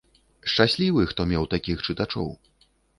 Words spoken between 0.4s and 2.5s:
Шчаслівы, хто меў такіх чытачоў.